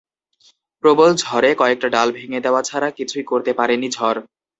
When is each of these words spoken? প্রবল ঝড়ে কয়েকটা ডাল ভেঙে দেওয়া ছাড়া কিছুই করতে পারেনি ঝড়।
প্রবল 0.83 1.09
ঝড়ে 1.23 1.49
কয়েকটা 1.55 1.87
ডাল 1.95 2.09
ভেঙে 2.17 2.43
দেওয়া 2.45 2.61
ছাড়া 2.61 2.89
কিছুই 2.97 3.23
করতে 3.23 3.51
পারেনি 3.59 3.87
ঝড়। 3.91 4.19